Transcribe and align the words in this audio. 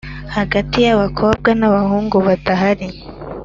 hagati 0.35 0.77
y’abakobwa 0.85 1.49
n’abahungu, 1.59 2.15
badahari 2.27 2.87